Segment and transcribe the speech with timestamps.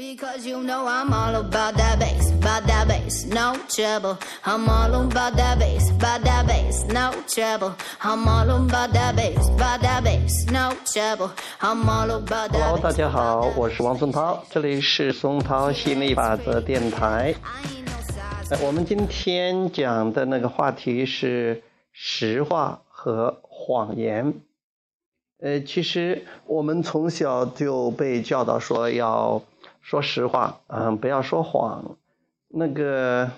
[0.00, 4.16] Because you know I'm all about that bass, about that bass, no trouble.
[4.46, 7.74] I'm all about that bass, about that bass, no trouble.
[8.00, 11.30] I'm all about that bass, about that bass, no trouble.
[11.60, 17.34] I'm all about that Hello，大家好，我是王松涛，这里是松涛心理法则电台。
[18.62, 21.62] 我们今天讲的那个话题是
[21.92, 24.40] 实话和谎言。
[25.42, 29.42] 呃，其实我们从小就被教导说要
[29.80, 31.96] 说实话，嗯，不要说谎。
[32.48, 33.30] 那个，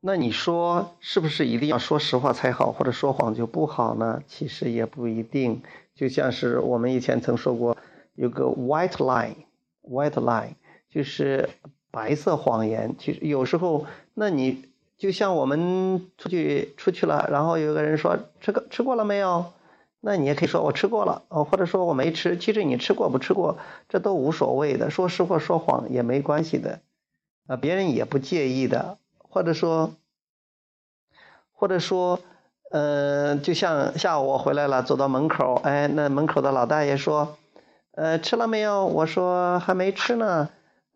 [0.00, 4.22] 那你说是不是一定要说实话才好，或者说谎就不好呢？
[4.26, 5.62] 其实也不一定。
[5.94, 7.76] 就像是我们以前曾说过，
[8.14, 10.54] 有个 white lie，white lie
[10.88, 11.50] 就是
[11.90, 12.96] 白色谎言。
[12.98, 14.64] 其实有时候，那你
[14.96, 19.52] 就像我们出去出去了，然后有个人说吃个吃过了没有？
[20.00, 22.38] 那你也可以说我吃过了，哦，或者说我没吃。
[22.38, 26.80] 其实你吃过不吃过，这都无所谓的，说实话说谎也没关系的，
[27.46, 28.98] 啊，别人也不介意的。
[29.32, 29.92] 或者说，
[31.52, 32.18] 或者说，
[32.72, 37.36] 呃，就像下午我回来了，走到门口，哎，那门口的老大爷说，
[37.92, 38.86] 呃，吃了没有？
[38.86, 40.48] 我说还没吃呢。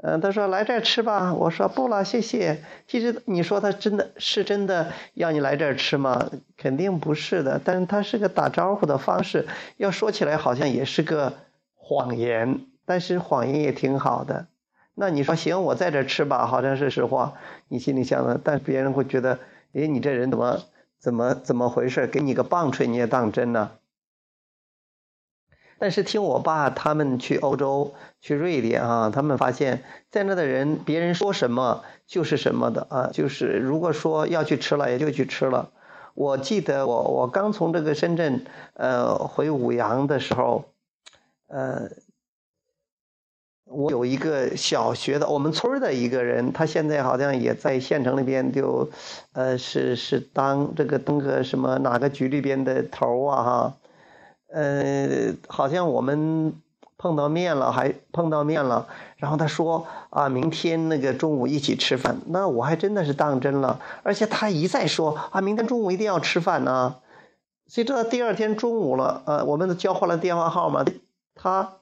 [0.06, 1.32] 嗯、他说来这儿吃吧。
[1.32, 2.62] 我说不了，谢谢。
[2.86, 6.30] 其实你说他真的是真的要你来这儿吃吗？
[6.58, 7.58] 肯定不是的。
[7.64, 9.46] 但是他是个打招呼的方式，
[9.78, 11.32] 要说起来好像也是个
[11.74, 14.46] 谎言，但是谎言也挺好的。
[14.94, 17.32] 那你说行，我在这儿吃吧，好像是实话。
[17.68, 19.38] 你心里想的，但别人会觉得，
[19.72, 20.60] 诶，你这人怎么
[20.98, 22.06] 怎么怎么回事？
[22.08, 23.70] 给你个棒槌你也当真呢？
[25.78, 35.70] 但是听我爸他们去欧洲、去瑞典啊，他们发现，在那的人，别人说什么就是什么的啊，就是如果说要去吃了，也就去吃了。
[36.14, 40.64] 我记得我我刚从这个深圳呃回五羊的时候，
[41.48, 41.90] 呃，
[43.64, 48.88] 我有一个小学的我们村的一个人，他现在好像也在县城那边就，
[49.32, 53.76] 呃是是当这个当个什么哪个局里边的头啊哈。
[54.54, 56.54] 呃，好像我们
[56.96, 58.86] 碰到面了，还碰到面了。
[59.16, 62.16] 然后他说啊，明天那个中午一起吃饭。
[62.26, 66.96] 那我还真的是当真了，而且他一再说啊，明天中午一定要吃饭呢。
[67.66, 70.84] 谁知道第二天中午了，呃，我们交换了电话号码，
[71.34, 71.72] 他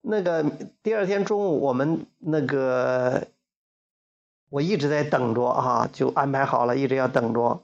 [0.00, 0.44] 那个
[0.82, 3.28] 第二天中午我们那个
[4.50, 7.60] 我一直在等着啊，就安排好了，一直要等着。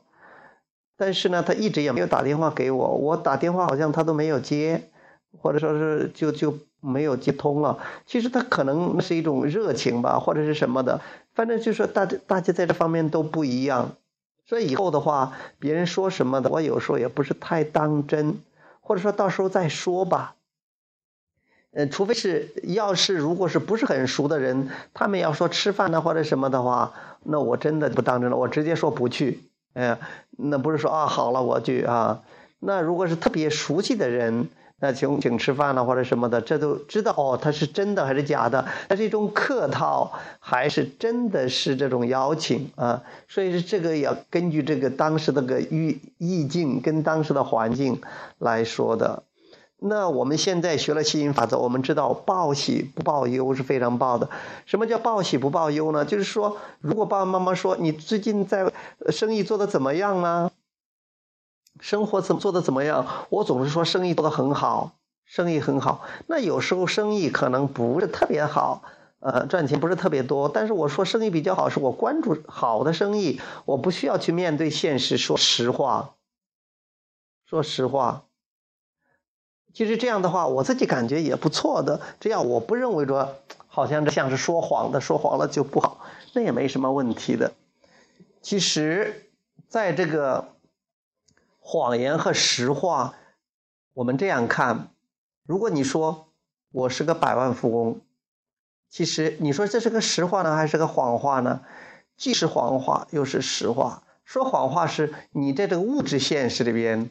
[0.99, 4.91] 但是呢，他一直也没有打电话给我，我打电话好像他都没有接，
[5.41, 7.79] 或者说是就就没有接通了。
[8.05, 11.01] 其实他可能是一种热情吧，或者是什么的，
[11.35, 13.93] 反正就是说大家大家在这方面都不一样。
[14.45, 18.39] 所以以后的话，别人说什么的，我有时候也不是太当真，
[18.81, 20.35] 或者说到时候再说吧。
[21.73, 26.93] 呃，除非是要是如果是不是很熟的人，他们要说吃饭呢或者什么的话，
[27.23, 29.48] 那我真的不当真了，我直接说不去。
[29.75, 29.99] 哎，
[30.31, 32.23] 那不是说啊，好了，我去啊。
[32.61, 34.49] 那如果是特别熟悉的人，
[34.81, 38.65] 那请请吃饭了或者什么的，这都知道哦，他是真的还是假的？
[38.89, 43.03] 他是一种客套，还是真的是这种邀请啊？
[43.29, 48.01] 所以是这个要根据这个当时的个意意境跟当时的环境
[48.39, 49.23] 来说的。
[49.81, 54.29] 那我们现在学了吸引法则，我们知道报喜不报忧是非常报的。
[54.67, 56.05] 什么叫报喜不报忧呢？
[56.05, 58.73] 就是说，如果爸爸妈妈说你最近在
[59.11, 60.51] 生意做的怎么样呢？
[61.79, 63.07] 生活怎么做的怎么样？
[63.31, 66.03] 我总是说生意做得很好，生意很好。
[66.27, 68.83] 那有时候生意可能不是特别好，
[69.21, 70.49] 呃，赚钱不是特别多。
[70.49, 76.17] 但是我说生意比较好，是我关注好的生意，我不需要去面对现实，说实话，
[77.47, 78.25] 说实话。
[79.79, 82.01] 其实这样的话，我自己感觉也不错的。
[82.19, 83.37] 这样我不认为说，
[83.69, 86.01] 好像这像是说谎的，说谎了就不好，
[86.33, 87.53] 那也没什么问题的。
[88.43, 89.31] 其实，
[89.69, 90.49] 在这个
[91.61, 93.15] 谎言和实话，
[93.95, 94.89] 我们这样看，
[95.47, 96.27] 如果你说
[96.73, 98.01] 我是个百万富翁，
[98.91, 101.61] 其实你说这是个实话呢，还是个谎话呢？
[102.17, 104.03] 既是谎话，又是实话。
[104.25, 107.11] 说谎话是你在这个物质现实里边。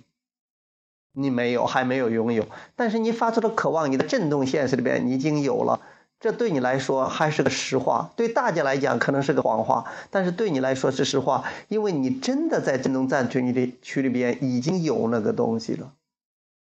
[1.19, 5.81] 你没有，还没有拥有，但是你发出的渴望，你的震动现实里边你已经有了，
[6.19, 15.93] 这对你来说还是个实话，对大家来讲可能是个谎话，但是对你来说是实话，因为你真的在震动站区里区里边已经有那个东西了，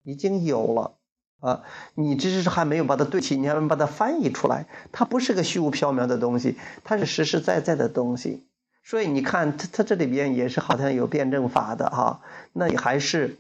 [0.03, 0.95] 已经有了
[1.39, 1.61] 啊，
[1.95, 8.43] 你只是还没有把它对齐，你还没把它翻译出来，它不是个虚无缥缈的东西，它是实实在在的东西，
[8.83, 12.19] 所以你看它它这里边也是好像有辩证法的哈，
[12.51, 13.37] 那你还是。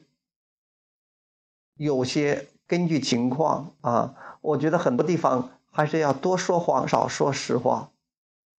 [1.75, 7.89] 有些根据情况啊，我觉得很多地方还是要多说谎，少说实话。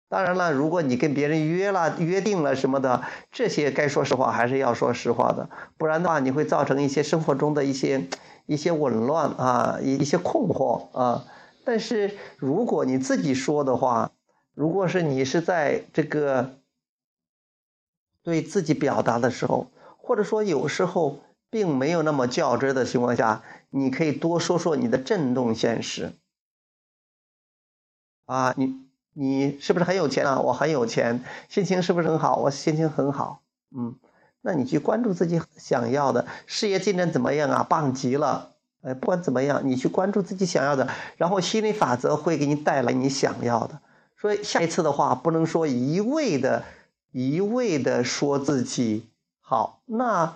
[0.09, 8.07] 当然了，如果你跟别人约了、约定了什么的，这些该说实话还是要说实话的，不然的话，你会造成一些生活中的一些
[8.45, 11.25] 一些紊乱啊，一一些困惑啊。
[11.65, 14.11] 但是如果你自己说的话，
[14.53, 16.57] 如果是你是在这个
[18.21, 21.21] 对自己表达的时候，或者说有时候
[21.53, 26.11] 并没有那么较真的情况下，你可以多说说你的震动现实
[28.25, 28.81] 啊，你。
[29.15, 30.39] 你是不是很有钱啊？
[30.39, 32.37] 我很有钱，心情是不是很好？
[32.37, 33.95] 我心情很好，嗯，
[34.41, 37.61] 那你去关注自己想要的事业进展怎么样啊？
[37.61, 43.81] 棒极了，哎，不管怎么样，你去关注自己想要的，然后心理法则会给你带来你想要的。
[44.17, 46.63] 所以下一次的话，不能说一味的、
[47.11, 49.11] 一味的说自己
[49.41, 49.83] 好。
[49.85, 50.35] 那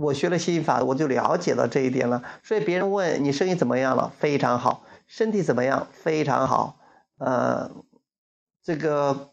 [0.00, 2.22] 我学了心法，我就了解到这一点了。
[2.44, 4.12] 所以别人问你生意怎么样了？
[4.16, 5.88] 非常好，身体怎么样？
[5.90, 6.78] 非常好。
[7.18, 7.72] 呃，
[8.62, 9.30] 这个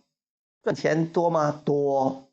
[0.63, 1.61] 赚钱多吗？
[1.63, 2.29] 多。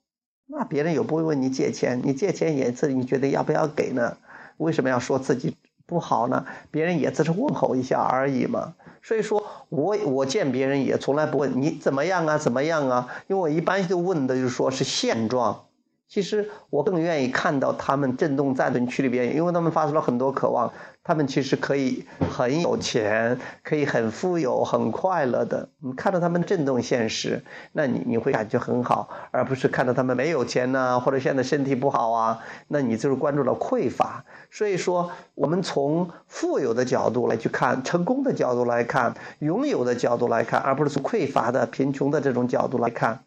[0.47, 4.17] 那别人又不会问你借钱，你借钱也是你觉得要不要给呢？
[4.57, 6.47] 为什么要说自己不好呢？
[6.71, 8.75] 别人也只是问候一下而已嘛。
[9.03, 15.67] 所以说我我见别人也从来不问你怎么样啊，怎么样啊，因为我一般就问的就是说是现状。
[16.13, 20.71] 其实我更愿意看到他们震动在的区里边，因为他们发出了很多渴望，
[21.03, 25.71] 他们其实可以很有钱，可以很富有、很快乐的。
[25.79, 27.43] 你看到他们震动现实，
[27.73, 34.27] 那你你会感觉很好，而不是看到他们没有钱呐，或者现在身体不好啊，那你就是关注了匮乏。
[34.51, 43.25] 所以说，我们从富有的角度来去看，成功的角度来看，拥有的角度来看，而不是从匮乏的、贫穷的这种角度来看，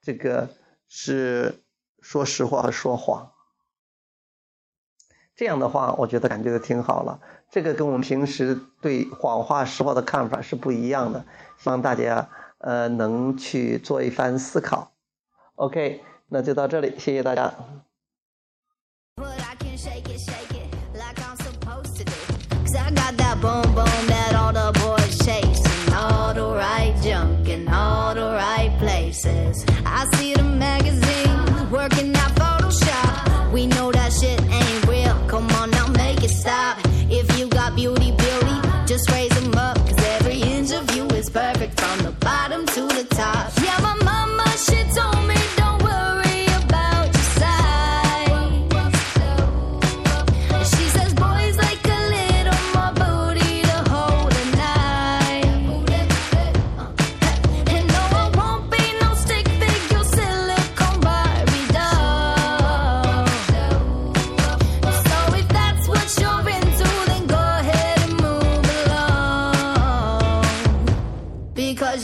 [0.00, 0.48] 这个
[0.88, 1.56] 是。
[2.08, 3.32] 说实话和说谎，
[5.34, 7.20] 这样的话，我觉得感觉的挺好了。
[7.50, 11.26] 这个跟我们平时对谎话实话的看法是不一样的，
[11.58, 14.92] 希望大家呃能去做一番思考。
[15.56, 17.52] OK，那就到这里，谢谢大家。
[31.88, 32.15] working